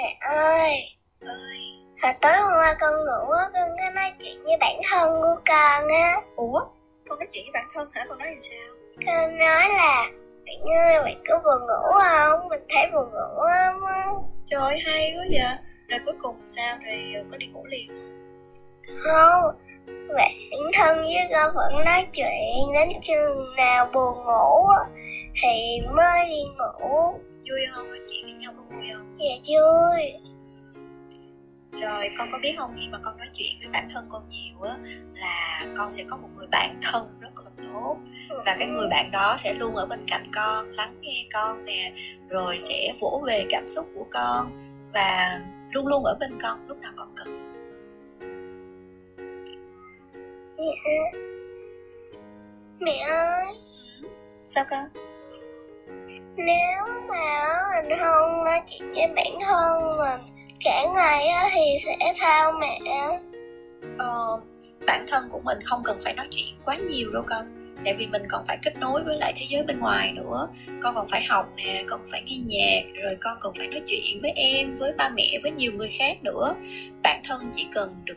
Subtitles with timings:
[0.00, 1.58] Mẹ ơi, ơi
[2.02, 5.36] hồi tối hôm qua con ngủ á, con có nói chuyện với bản thân của
[5.48, 6.16] con á.
[6.36, 6.60] ủa?
[7.08, 8.04] Con nói chuyện với bản thân hả?
[8.08, 8.76] Con nói làm sao?
[9.06, 10.10] Con nói là
[10.46, 12.48] Bạn ơi, bạn có buồn ngủ không?
[12.48, 14.06] Mình thấy buồn ngủ lắm á.
[14.46, 15.56] trời hay quá vậy.
[15.88, 16.78] Rồi cuối cùng sao?
[16.86, 18.10] Rồi có đi ngủ liền không?
[18.96, 19.54] Không,
[20.16, 20.32] bản
[20.72, 24.68] thân với con vẫn nói chuyện đến chừng nào buồn ngủ
[25.42, 27.20] thì mới đi ngủ.
[27.48, 30.12] vui không nói chuyện với nhau có vui không Dạ vui.
[31.82, 34.68] rồi con có biết không khi mà con nói chuyện với bản thân con nhiều
[34.68, 34.76] á
[35.14, 37.96] là con sẽ có một người bạn thân rất là tốt
[38.46, 41.92] và cái người bạn đó sẽ luôn ở bên cạnh con lắng nghe con nè
[42.28, 44.50] rồi sẽ vỗ về cảm xúc của con
[44.94, 47.49] và luôn luôn ở bên con lúc nào con cần
[50.60, 51.18] Dạ.
[52.80, 53.44] Mẹ ơi,
[54.42, 54.84] sao con
[56.36, 60.20] nếu mà mình không nói chuyện với bản thân mình
[60.64, 62.80] cả ngày thì sẽ sao mẹ?
[63.98, 64.40] ờ,
[64.86, 68.06] bản thân của mình không cần phải nói chuyện quá nhiều đâu con tại vì
[68.06, 70.48] mình còn phải kết nối với lại thế giới bên ngoài nữa
[70.82, 74.20] con còn phải học nè con phải nghe nhạc rồi con còn phải nói chuyện
[74.22, 76.54] với em với ba mẹ với nhiều người khác nữa
[77.02, 78.16] bản thân chỉ cần được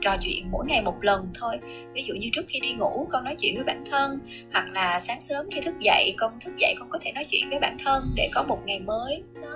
[0.00, 1.58] trò chuyện mỗi ngày một lần thôi.
[1.92, 4.18] Ví dụ như trước khi đi ngủ con nói chuyện với bản thân
[4.52, 7.50] hoặc là sáng sớm khi thức dậy con thức dậy con có thể nói chuyện
[7.50, 9.48] với bản thân để có một ngày mới nó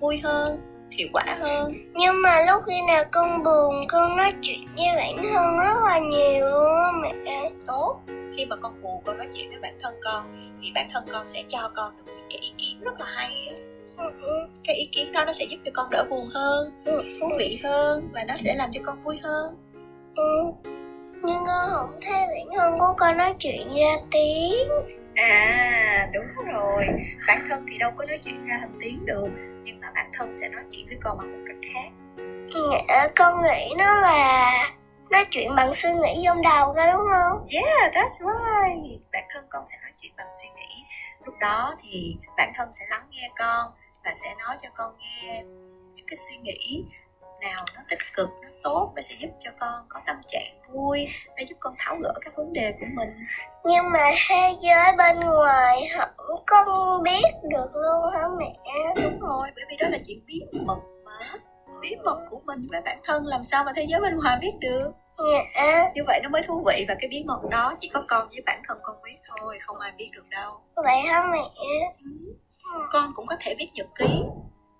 [0.00, 0.60] vui hơn
[0.90, 1.72] hiệu quả hơn.
[1.94, 5.98] Nhưng mà lúc khi nào con buồn con nói chuyện với bản thân rất là
[5.98, 7.50] nhiều luôn mẹ.
[7.66, 8.00] tốt.
[8.36, 11.26] Khi mà con buồn con nói chuyện với bản thân con thì bản thân con
[11.26, 13.48] sẽ cho con được những cái ý kiến rất là hay.
[13.48, 13.56] Á.
[13.98, 17.30] Ừ, cái ý kiến đó nó sẽ giúp cho con đỡ buồn hơn ừ, thú
[17.38, 19.54] vị hơn và nó sẽ làm cho con vui hơn
[20.16, 20.52] ừ.
[21.22, 24.68] Nhưng con không thấy bản thân của con nói chuyện ra tiếng.
[25.14, 26.84] à đúng rồi
[27.28, 29.28] bản thân thì đâu có nói chuyện ra thành tiếng được
[29.62, 31.90] nhưng mà bản thân sẽ nói chuyện với con bằng một cách khác
[32.88, 34.52] Dạ, con nghĩ nó là
[35.10, 37.44] nói chuyện bằng suy nghĩ trong đầu ra đúng không?
[37.52, 40.84] yeah that's right bản thân con sẽ nói chuyện bằng suy nghĩ
[41.24, 43.72] lúc đó thì bản thân sẽ lắng nghe con
[44.04, 45.42] và sẽ nói cho con nghe
[45.94, 46.84] những cái suy nghĩ
[47.40, 51.08] nào nó tích cực nó tốt nó sẽ giúp cho con có tâm trạng vui
[51.36, 53.08] để giúp con tháo gỡ các vấn đề của mình
[53.64, 58.54] Nhưng mà thế giới bên ngoài không con biết được luôn hả mẹ?
[59.02, 61.38] đúng rồi bởi vì đó là chuyện bí mật mà
[61.82, 64.52] bí mật của mình với bản thân làm sao mà thế giới bên ngoài biết
[64.60, 64.90] được
[65.32, 68.28] Dạ, như vậy nó mới thú vị và cái bí mật đó chỉ có con
[68.28, 71.38] với bản thân con biết thôi không ai biết được đâu vậy hả mẹ?
[72.04, 72.10] Ừ.
[72.92, 74.22] con cũng có thể viết nhật ký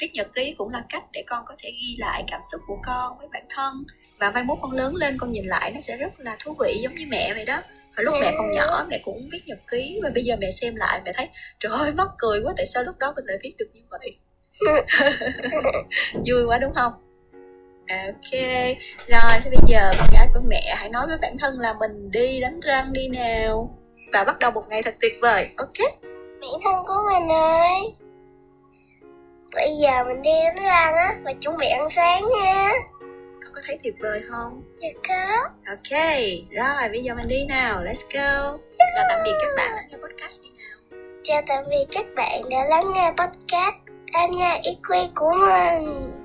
[0.00, 2.78] viết nhật ký cũng là cách để con có thể ghi lại cảm xúc của
[2.86, 3.72] con với bản thân.
[4.18, 6.78] Và mai mốt con lớn lên con nhìn lại nó sẽ rất là thú vị
[6.82, 7.62] giống như mẹ vậy đó.
[7.96, 10.76] Hồi lúc mẹ còn nhỏ mẹ cũng viết nhật ký và bây giờ mẹ xem
[10.76, 11.28] lại mẹ thấy
[11.58, 14.18] trời ơi mắc cười quá tại sao lúc đó mình lại viết được như vậy?
[16.26, 16.92] Vui quá đúng không?
[17.88, 18.40] Ok
[19.08, 22.10] rồi thì bây giờ con gái của mẹ hãy nói với bản thân là mình
[22.10, 23.78] đi đánh răng đi nào.
[24.12, 26.02] Và bắt đầu một ngày thật tuyệt vời ok?
[26.40, 28.03] Mẹ thân của mình ơi
[29.54, 32.70] Bây giờ mình đi đánh răng á Và chuẩn bị ăn sáng nha.
[33.44, 34.62] Con có thấy tuyệt vời không?
[34.78, 35.48] Dạ có.
[35.66, 36.00] Ok,
[36.50, 38.58] rồi bây giờ mình đi nào, let's go.
[38.78, 40.98] Chào tạm biệt các bạn lắng nghe podcast đi nào.
[41.22, 43.74] Chào tạm biệt các bạn đã lắng nghe podcast
[44.12, 46.23] Anya Equi của mình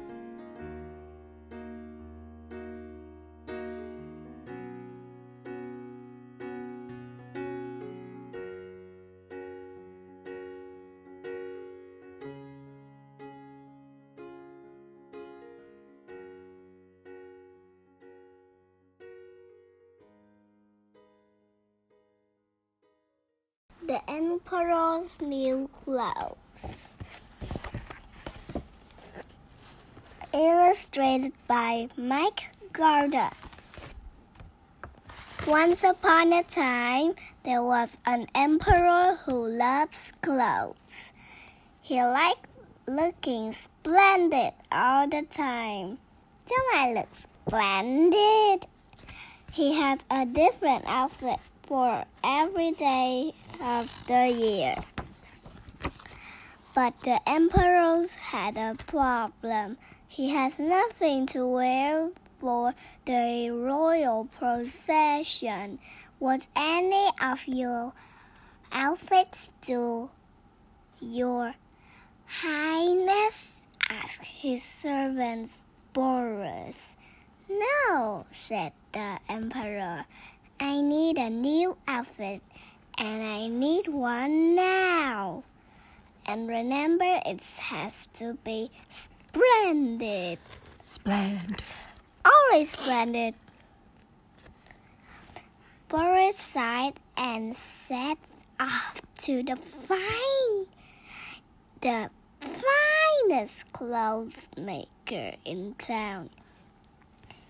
[23.90, 26.86] The Emperor's New Clothes
[30.32, 33.32] Illustrated by Mike Gordon
[35.48, 41.12] Once upon a time, there was an emperor who loves clothes.
[41.82, 42.46] He liked
[42.86, 45.98] looking splendid all the time.
[46.48, 48.68] Don't I look splendid?
[49.52, 53.32] He had a different outfit for every day
[53.62, 54.76] of the year.
[56.74, 59.78] But the emperor had a problem.
[60.08, 62.74] He had nothing to wear for
[63.06, 65.78] the royal procession.
[66.20, 67.94] Was any of your
[68.72, 70.10] outfits do?
[71.00, 71.54] your
[72.26, 73.58] highness?
[73.88, 75.52] asked his servant
[75.94, 76.98] Boris.
[77.48, 80.06] No, said the emperor.
[80.60, 82.42] I need a new outfit
[82.98, 85.44] and I need one now.
[86.26, 90.40] And remember, it has to be splendid.
[90.82, 91.64] Splendid.
[92.26, 93.36] Always splendid.
[95.88, 98.18] Boris sighed and set
[98.60, 100.68] off to the fine,
[101.82, 102.10] the
[102.40, 106.30] finest clothes maker in town.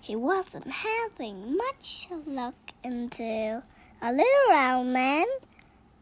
[0.09, 3.61] He wasn't having much luck until
[4.01, 5.27] a little round man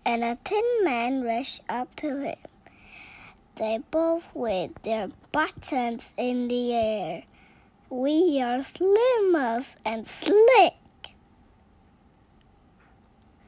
[0.06, 2.38] and a thin man rushed up to him.
[3.58, 7.24] They both waved their buttons in the air.
[7.90, 10.76] We are Slimus and slick.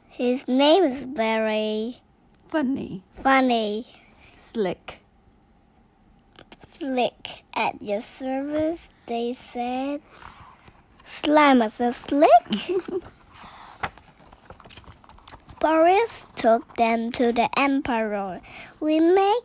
[0.09, 1.99] His name is very
[2.47, 3.01] Funny.
[3.15, 3.85] funny.
[4.35, 4.99] Slick.
[6.73, 10.01] Slick at your service, they said.
[11.09, 13.01] Slimus and slick.
[15.59, 18.41] Boris took them to the emperor.
[18.79, 19.43] We make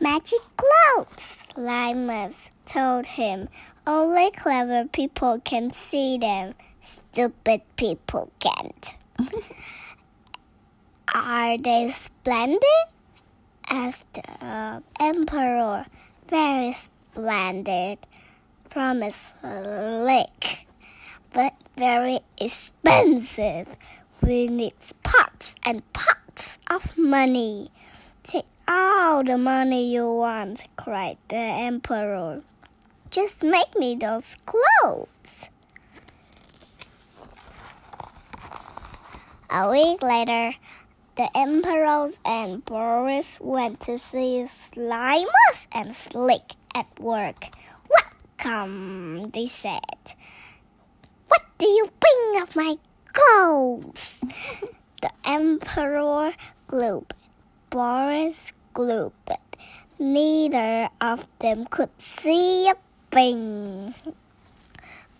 [0.00, 3.50] magic clouds, Slimus told him.
[3.86, 6.54] Only clever people can see them.
[6.80, 8.94] Stupid people can't.
[11.14, 12.62] Are they splendid?
[13.68, 15.84] asked the emperor.
[16.28, 17.98] Very splendid,
[18.70, 20.66] promised Lick,
[21.32, 23.76] but very expensive.
[24.22, 27.70] We need pots and pots of money.
[28.22, 32.42] Take all the money you want, cried the emperor.
[33.10, 35.48] Just make me those clothes.
[39.50, 40.52] A week later,
[41.16, 47.46] the emperor and Boris went to see Slimus and Slick at work.
[47.90, 50.14] Welcome, they said.
[51.60, 52.76] Do you think of my
[53.12, 54.24] clothes?
[55.02, 56.32] the emperor
[56.66, 57.12] glooped.
[57.68, 59.36] Boris glooped.
[59.98, 62.74] Neither of them could see a
[63.10, 63.94] thing.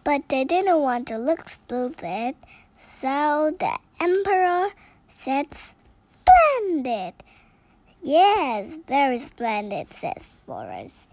[0.03, 2.37] But they didn't want to look stupid,
[2.75, 4.71] so the emperor
[5.09, 7.13] said, Splendid!
[8.03, 11.07] Yes, very splendid, says Boris.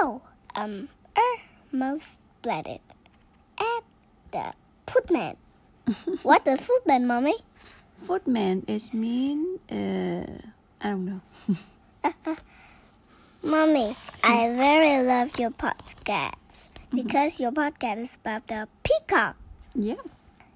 [0.00, 0.22] Oh,
[0.56, 2.80] um, er, most splendid.
[3.60, 3.84] At
[4.30, 4.52] the
[4.86, 5.36] footman.
[6.22, 7.34] what the footman, mommy?
[8.06, 9.58] Footman is mean.
[9.70, 10.26] Uh,
[10.80, 11.20] I don't know.
[13.42, 16.34] Mommy, I very love your podcast
[16.92, 19.36] because your podcast is about the peacock.
[19.74, 19.94] Yeah.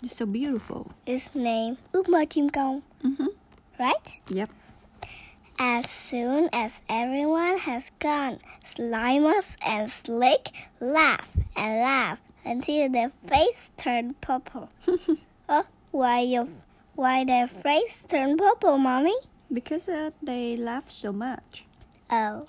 [0.03, 0.91] It's so beautiful.
[1.07, 3.27] Its name Ước mơ chim công, Mm-hmm.
[3.79, 4.07] right?
[4.29, 4.51] Yep.
[5.59, 10.49] As soon as everyone has gone, Slimus and Slick
[10.81, 14.69] laugh and laugh until their face turned purple.
[15.49, 16.47] oh, why your
[16.95, 19.15] why their face turned purple, mommy?
[19.53, 21.65] Because uh, they laugh so much.
[22.11, 22.47] Oh.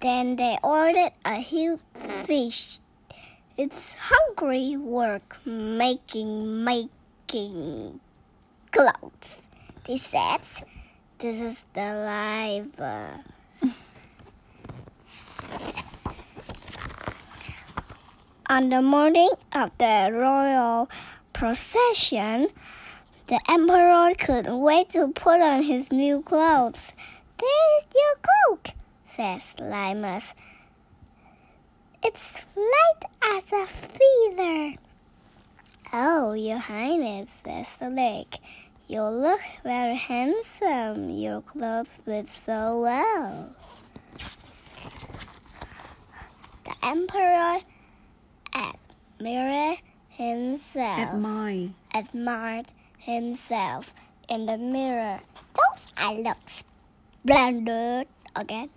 [0.00, 2.78] Then they ordered a huge fish.
[3.56, 8.00] It's hungry work making making
[8.70, 9.48] clothes.
[9.84, 10.40] They said,
[11.18, 13.33] "This is the life."
[18.54, 20.88] On the morning of the royal
[21.32, 22.46] procession,
[23.26, 26.92] the emperor couldn't wait to put on his new clothes.
[27.38, 28.68] There is your cloak,
[29.02, 30.34] says Slimus.
[32.04, 34.76] It's light as a feather.
[35.92, 38.36] Oh, your highness, says the lake.
[38.86, 41.10] You look very handsome.
[41.10, 43.56] Your clothes fit so well.
[46.64, 47.58] The emperor
[48.54, 51.70] admired himself Admire.
[51.94, 52.66] admired
[52.98, 53.92] himself
[54.28, 55.20] in the mirror.
[55.54, 58.06] Don't I look splendid
[58.36, 58.70] again?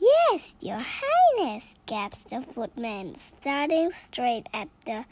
[0.00, 5.04] Yes, your highness, gasped the footman, starting straight at the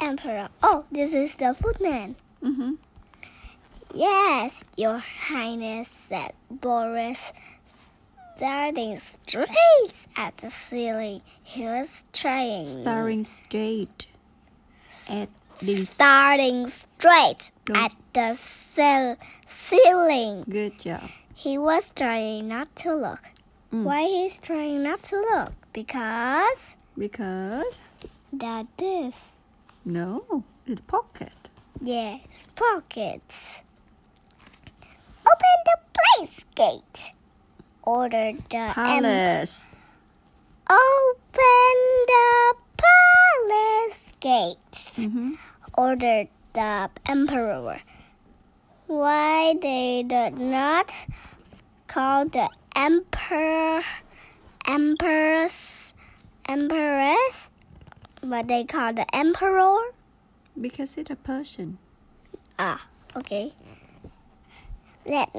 [0.00, 0.48] emperor.
[0.62, 2.16] Oh, this is the footman.
[2.42, 2.72] Mm-hmm.
[3.94, 7.34] Yes, your highness, said Boris,
[8.42, 11.22] starting straight at the ceiling.
[11.46, 12.64] He was trying.
[12.64, 14.06] Staring straight
[15.08, 18.34] at starting straight Don't- at the
[19.46, 20.44] ceiling.
[20.50, 21.08] Good job.
[21.34, 23.22] He was trying not to look.
[23.72, 23.84] Mm.
[23.84, 25.52] Why he's trying not to look?
[25.72, 27.82] Because Because
[28.32, 29.34] that this.
[29.84, 31.48] no, it's pocket.
[31.80, 33.62] Yes, pockets.
[35.30, 37.12] Open the place gate.
[37.82, 39.66] Ordered the em- Palace.
[40.70, 44.92] Open the palace gates.
[44.96, 45.32] mm-hmm.
[45.76, 47.80] ordered the emperor.
[48.86, 50.92] Why they did not
[51.86, 53.82] call the emperor,
[54.68, 55.94] empress,
[56.48, 57.50] empress,
[58.20, 59.92] what they call the emperor.
[60.60, 61.78] Because it's a person.
[62.58, 62.86] Ah,
[63.16, 63.52] okay.
[65.04, 65.34] Let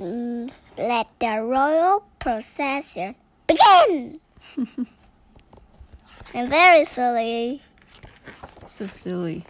[0.77, 3.15] let the royal procession
[3.47, 4.19] begin.
[6.33, 7.61] and very silly,
[8.65, 9.45] So silly.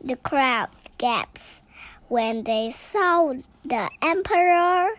[0.00, 1.62] the crowd gasps
[2.08, 3.32] when they saw
[3.64, 4.90] the emperor.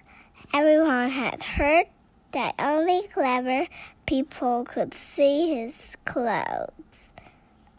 [0.54, 1.86] Everyone had heard
[2.34, 3.68] that only clever
[4.06, 7.14] people could see his clothes.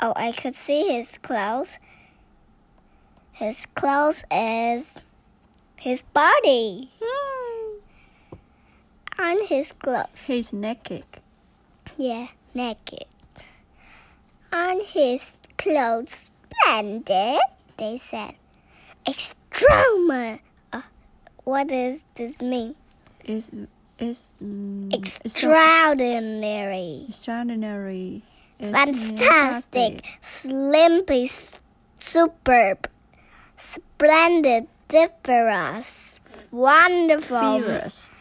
[0.01, 1.79] Oh, I could see his clothes.
[3.33, 4.95] His clothes is
[5.83, 6.91] his body.
[7.03, 7.79] Hmm.
[9.19, 10.25] On his clothes.
[10.27, 11.03] He's naked.
[11.99, 13.05] Yeah, naked.
[14.53, 16.31] And his clothes,
[16.63, 17.41] splendid,
[17.77, 18.35] they said.
[19.07, 20.41] Extraordinary.
[20.73, 20.83] Uh,
[21.45, 22.77] what does this mean?
[23.25, 23.51] It's,
[23.99, 27.05] it's, mm, Extraordinary.
[27.09, 28.23] extraordinary.
[28.61, 30.05] It's Fantastic.
[30.23, 31.29] Slimpy.
[31.99, 32.89] Superb.
[33.57, 34.69] Splendid.
[34.93, 36.21] Differous.
[36.53, 37.41] Wonderful.
[37.41, 38.15] Furious.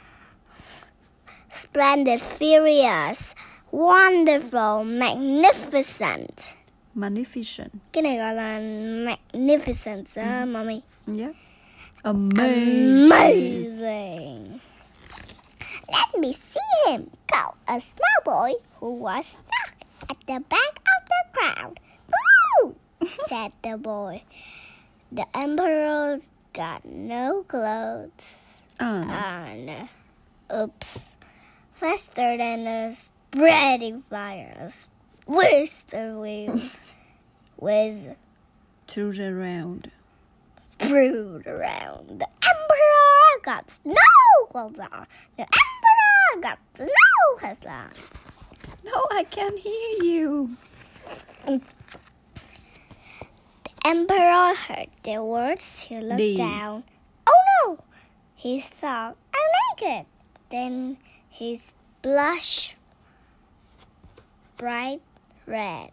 [1.51, 2.21] Splendid.
[2.21, 3.35] Furious.
[3.71, 4.85] Wonderful.
[4.85, 6.55] Magnificent.
[6.95, 7.71] Magnificent.
[7.91, 8.59] Cái này gọi là
[9.05, 10.53] magnificent á, mm.
[10.53, 10.81] mommy.
[11.07, 11.33] Yeah.
[12.03, 13.11] Amazing.
[13.11, 14.59] Amazing.
[15.87, 17.55] Let me see him go.
[17.67, 19.75] A small boy who was stuck
[20.09, 21.79] at the back of the crowd.
[22.63, 22.75] Ooh,
[23.27, 24.23] said the boy.
[25.11, 26.19] The emperor
[26.53, 29.89] got no clothes Um, on.
[30.55, 31.15] Oops.
[31.73, 34.69] Faster than a spreading fire.
[35.27, 36.85] Blister wheels
[37.57, 38.15] with
[38.87, 39.91] to the round.
[40.79, 42.19] brewed around.
[42.19, 43.95] The emperor got no
[44.49, 45.07] clothes on.
[45.37, 46.87] The emperor got no
[47.37, 47.89] clothes on.
[48.83, 50.57] No, I can't hear you.
[53.83, 55.81] Emperor heard the words.
[55.81, 56.83] He looked down.
[57.25, 57.33] Oh
[57.65, 57.83] no!
[58.35, 60.05] He thought, I'm naked.
[60.49, 60.97] Then
[61.29, 62.75] his blush
[64.57, 65.01] bright
[65.47, 65.89] red.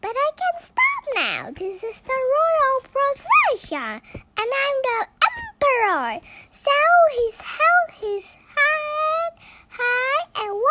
[0.00, 1.50] But I can stop now.
[1.50, 6.20] This is the royal procession, and I'm the emperor.
[6.52, 6.70] So
[7.12, 9.32] he held his head
[9.70, 10.62] high and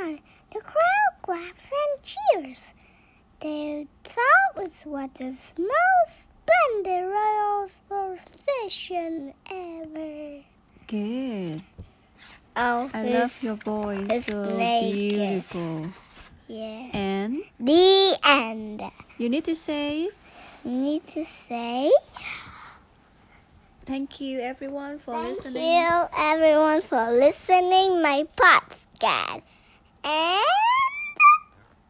[0.00, 0.18] on.
[0.52, 2.74] The crowd claps and cheers.
[3.44, 10.40] They thought it was the most splendid royal procession ever.
[10.86, 11.62] Good.
[12.56, 14.06] Oh, I love your voice.
[14.08, 15.10] it's So naked.
[15.12, 15.88] beautiful.
[16.48, 16.88] Yeah.
[16.94, 18.80] And The end.
[19.18, 20.08] you need to say
[20.64, 21.92] Need to say
[23.84, 25.52] thank you everyone for thank listening.
[25.60, 29.42] Thank you everyone for listening my podcast.
[30.02, 30.48] And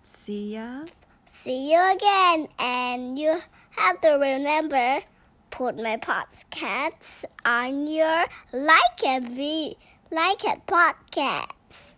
[0.04, 0.82] See ya.
[1.34, 2.48] See you again.
[2.58, 3.36] And you
[3.76, 5.00] have to remember
[5.50, 9.76] put my podcast on your like it v
[10.10, 11.50] like it podcast.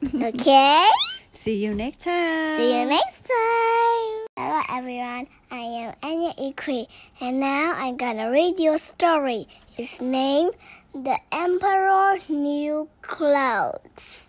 [0.23, 0.89] Okay?
[1.33, 2.57] See you next time.
[2.57, 4.27] See you next time.
[4.39, 6.87] Hello everyone, I am Anya Ikui
[7.21, 9.49] and now I'm gonna read you a story.
[9.77, 10.53] It's named
[10.95, 14.26] The Emperor New Clothes.